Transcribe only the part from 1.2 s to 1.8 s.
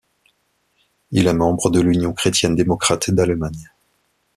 est membre de